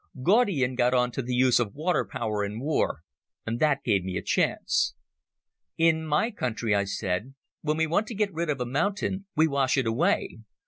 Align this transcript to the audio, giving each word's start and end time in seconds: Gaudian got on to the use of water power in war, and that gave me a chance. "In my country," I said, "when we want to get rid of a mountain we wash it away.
Gaudian 0.23 0.73
got 0.73 0.95
on 0.95 1.11
to 1.11 1.21
the 1.21 1.35
use 1.35 1.59
of 1.59 1.75
water 1.75 2.03
power 2.03 2.43
in 2.43 2.59
war, 2.59 3.01
and 3.45 3.59
that 3.59 3.83
gave 3.83 4.03
me 4.03 4.17
a 4.17 4.23
chance. 4.23 4.95
"In 5.77 6.07
my 6.07 6.31
country," 6.31 6.73
I 6.73 6.85
said, 6.85 7.35
"when 7.61 7.77
we 7.77 7.85
want 7.85 8.07
to 8.07 8.15
get 8.15 8.33
rid 8.33 8.49
of 8.49 8.59
a 8.59 8.65
mountain 8.65 9.27
we 9.35 9.47
wash 9.47 9.77
it 9.77 9.85
away. 9.85 10.39